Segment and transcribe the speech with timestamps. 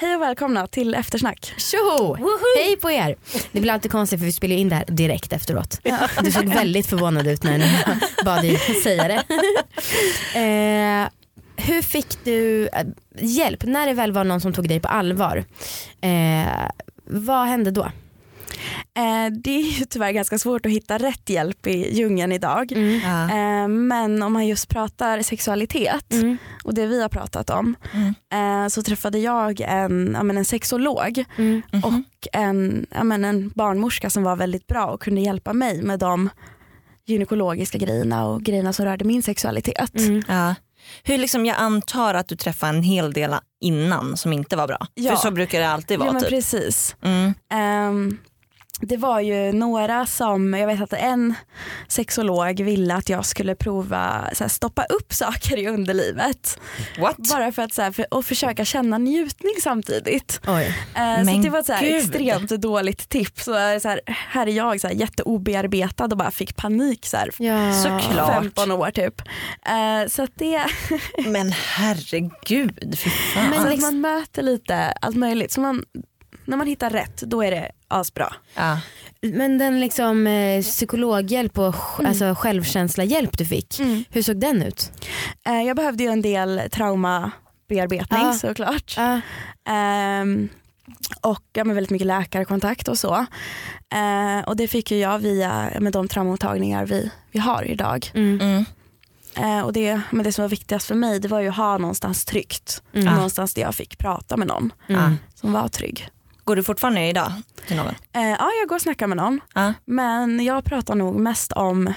[0.00, 1.54] Hej och välkomna till eftersnack.
[1.56, 2.16] Tjoho!
[2.56, 3.16] Hej på er!
[3.52, 5.80] Det blir alltid konstigt för vi spelar in det här direkt efteråt.
[6.22, 7.68] Du såg väldigt förvånad ut när jag
[8.24, 9.14] bad dig säga det.
[10.38, 11.08] eh,
[11.66, 12.86] hur fick du eh,
[13.18, 15.44] hjälp när det väl var någon som tog dig på allvar?
[16.00, 16.70] Eh,
[17.04, 17.90] vad hände då?
[18.96, 22.72] Eh, det är ju tyvärr ganska svårt att hitta rätt hjälp i djungeln idag.
[22.72, 23.00] Mm.
[23.04, 23.22] Ja.
[23.62, 26.36] Eh, men om man just pratar sexualitet Mm.
[26.64, 28.64] och det vi har pratat om Mm.
[28.64, 31.62] eh, så träffade jag en, ja, men en sexolog Mm.
[31.72, 31.84] Mhm.
[31.84, 35.98] och en, ja, men en barnmorska som var väldigt bra och kunde hjälpa mig med
[35.98, 36.30] de
[37.06, 39.98] gynekologiska grejerna och grejerna som rörde min sexualitet.
[39.98, 40.22] Mm.
[40.28, 40.54] Ja.
[41.02, 44.86] Hur liksom, jag antar att du träffade en hel del innan som inte var bra.
[44.94, 45.10] Ja.
[45.10, 46.08] För så brukar det alltid vara.
[46.08, 46.30] Ja men typ.
[46.30, 46.96] precis.
[47.02, 47.34] Mm.
[47.52, 48.18] Ehm,
[48.80, 51.34] det var ju några som, jag vet att en
[51.88, 56.60] sexolog ville att jag skulle prova så här, stoppa upp saker i underlivet.
[56.98, 57.16] What?
[57.16, 60.40] Bara för att så här, för, och försöka känna njutning samtidigt.
[60.46, 60.74] Oj.
[60.96, 61.96] Eh, så det var ett så här, gud.
[61.96, 63.44] extremt dåligt tips.
[63.44, 67.30] Så, så här, här är jag så här, jätteobearbetad och bara fick panik så här,
[67.38, 67.72] Ja.
[67.82, 68.34] Såklart.
[68.34, 69.22] 15 år typ.
[69.66, 70.64] Eh, så det,
[71.26, 73.50] Men herregud, fy fan.
[73.50, 75.52] Men liksom- man möter lite allt möjligt.
[75.52, 75.84] Så man,
[76.50, 78.32] när man hittar rätt då är det asbra.
[78.54, 78.80] ja.
[79.22, 84.92] Men den liksom eh, psykologhjälp och sj- alltså, självkänslahjälp du fick, hur såg den ut?
[85.46, 88.32] Eh, jag behövde ju en del traumabearbetning Ja.
[88.32, 88.94] såklart.
[88.96, 89.20] Ja.
[89.68, 90.48] Ehm,
[91.20, 93.14] och ja, med väldigt mycket läkarkontakt och så.
[93.92, 98.10] Eh, och det fick ju jag via med de traumamottagningar vi, vi har idag.
[98.14, 98.40] Mm.
[98.40, 98.64] Mm.
[99.36, 101.78] Eh, och det, men det som var viktigast för mig det var ju att ha
[101.78, 102.82] någonstans tryggt.
[102.94, 103.14] Mm.
[103.14, 105.16] Någonstans där jag fick prata med någon Mm.
[105.34, 106.08] som var trygg.
[106.50, 107.32] Går du fortfarande idag
[107.66, 107.86] till någon?
[108.12, 109.40] Eh, ja, jag går och snackar med någon.
[109.54, 109.72] Ja.
[109.84, 111.92] Men jag pratar nog mest om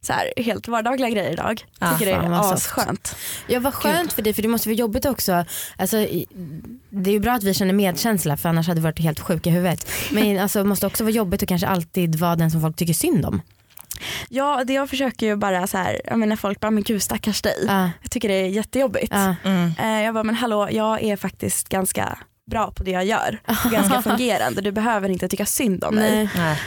[0.00, 1.64] så här, helt vardagliga grejer idag.
[1.78, 2.78] Ja, Tycker det fan, är vad soft.
[2.78, 3.16] asskönt.
[3.46, 5.44] Ja vad skönt för dig för det måste vara jobbigt också.
[5.76, 5.96] Alltså,
[6.90, 9.50] det är ju bra att vi känner medkänsla för annars hade vi varit helt sjuka
[9.50, 9.90] i huvudet.
[10.10, 12.94] Men alltså, det måste också vara jobbigt att kanske alltid vara den som folk tycker
[12.94, 13.42] synd om.
[14.28, 17.42] Ja, det jag försöker ju bara så här, jag menar folk bara men gud stackars
[17.42, 17.64] dig.
[17.66, 19.08] Ja, Jag tycker det är jättejobbigt.
[19.12, 19.72] ja, Mm.
[19.78, 23.38] Eh, jag bara men hallå jag är faktiskt ganska bra på det jag gör.
[23.72, 24.60] Ganska fungerande.
[24.60, 26.28] Du behöver inte tycka synd om mig.
[26.36, 26.58] nej.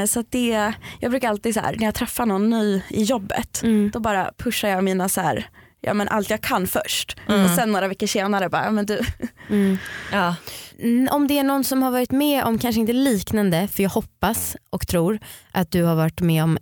[0.00, 3.02] Eh, så att det, jag brukar alltid så här, när jag träffar någon ny i
[3.02, 3.90] jobbet Mm.
[3.90, 5.48] då bara pushar jag mina så här,
[5.80, 7.16] ja men allt jag kan först.
[7.28, 7.44] Mm.
[7.44, 9.00] Och sen några veckor senare bara, men du.
[9.50, 9.78] Mm.
[10.12, 10.34] Ja.
[10.78, 13.90] Mm, Om det är någon som har varit med om kanske inte liknande, för jag
[13.90, 15.18] hoppas och tror
[15.52, 16.58] att du har varit med om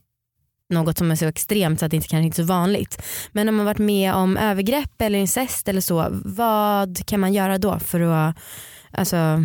[0.70, 3.02] något som är så extremt så att det inte, kanske inte är så vanligt.
[3.32, 7.58] Men om man varit med om övergrepp eller incest eller så, vad kan man göra
[7.58, 8.36] då för att
[8.90, 9.44] alltså,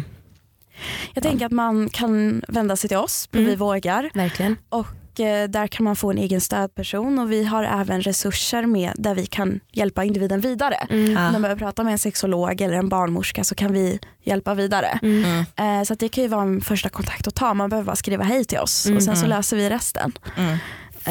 [1.13, 3.49] Jag tänker att man kan vända sig till oss på Mm.
[3.49, 4.55] Vi vågar verkligen?
[4.69, 8.91] och eh, där kan man få en egen stödperson och vi har även resurser med
[8.95, 10.75] där vi kan hjälpa individen vidare.
[10.89, 11.11] Mm.
[11.11, 11.25] Ja.
[11.27, 14.99] Om man behöver prata med en sexolog eller en barnmorska så kan vi hjälpa vidare.
[15.01, 15.23] Mm.
[15.55, 15.79] Mm.
[15.79, 17.53] Eh, Så att det kan ju vara en första kontakt att ta.
[17.53, 18.97] Man behöver bara skriva hej till oss Mm.
[18.97, 19.37] och sen så Mm.
[19.37, 20.11] löser vi resten.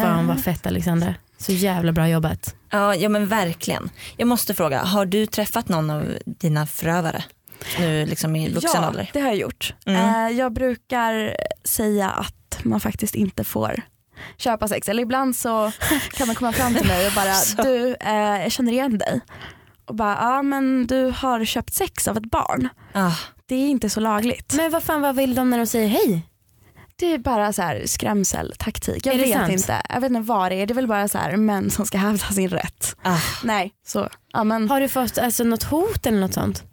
[0.03, 1.15] Fan vad fett Alexandra.
[1.39, 2.55] Så jävla bra jobbat.
[2.71, 3.91] Ja, ja men verkligen.
[4.17, 7.25] Jag måste fråga, har du träffat någon av dina förövare?
[7.79, 9.11] Nu liksom i vuxen ja, ålder?
[9.13, 9.75] det har jag gjort.
[9.87, 10.27] Mm.
[10.31, 13.83] Eh, Jag brukar säga att man faktiskt inte får
[14.37, 14.89] köpa sex.
[14.89, 15.73] Eller ibland så
[16.13, 19.21] kan man komma fram till mig och bara du, eh, jag känner igen dig.
[19.85, 22.69] Och bara, ja men du har köpt sex av ett barn.
[22.93, 23.13] Ah,
[23.47, 24.55] Det är inte så lagligt.
[24.57, 26.23] Men vad fan vad vill de när de säger hej?
[26.99, 29.07] Det är bara så här skrämseltaktik.
[29.07, 29.53] Jag Är vet sant?
[29.53, 29.83] inte.
[29.89, 30.67] Jag vet inte vad det är.
[30.67, 32.97] Det är väl bara så här män som ska hävda sin rätt.
[33.03, 33.19] ah.
[33.45, 34.09] Nej, så.
[34.33, 36.65] Ja, men, Har du fått alltså, något hot eller något sånt?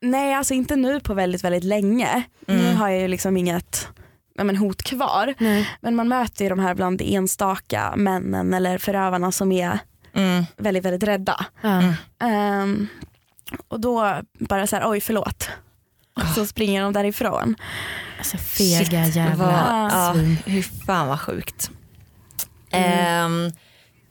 [0.00, 2.22] nej alltså inte nu på väldigt väldigt länge.
[2.46, 2.76] Nu Mm.
[2.76, 3.88] har jag ju liksom inget
[4.34, 5.34] ja, men hot kvar.
[5.38, 5.68] Nej.
[5.80, 9.78] Men man möter ju de här bland enstaka männen eller förövarna som är
[10.14, 10.44] Mm.
[10.56, 11.46] väldigt väldigt rädda.
[11.62, 11.92] Mm.
[12.22, 12.86] Ehm,
[13.68, 15.48] och då bara så här, oj förlåt.
[16.16, 17.54] Och så springer de därifrån.
[18.34, 20.38] Alltså fega Shit, vad, jävla ja, svin.
[20.46, 21.70] hur fan vad sjukt.
[22.70, 22.90] Mm.
[23.46, 23.52] Ehm,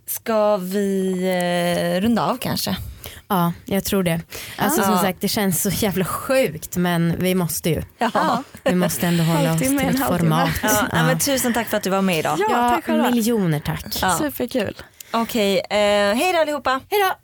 [0.07, 1.11] ska vi
[1.97, 2.77] eh, runda av kanske?
[3.27, 4.21] Ja, jag tror det.
[4.57, 4.87] Alltså Ja.
[4.87, 7.81] som sagt det känns så jävla sjukt men vi måste ju.
[7.97, 8.43] Ja.
[8.63, 10.49] Vi måste ändå hålla oss till ett format.
[10.63, 11.03] Ja, Ja.
[11.03, 12.37] Men tusen tack för att du var med idag.
[12.39, 13.09] Ja, Ja, tack själva.
[13.11, 13.85] miljoner tack.
[14.01, 14.17] Ja.
[14.17, 14.75] Superkul.
[15.11, 16.79] Okej, eh, hej då allihopa.
[16.91, 17.15] Hejdå!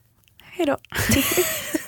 [0.44, 0.78] Hej då.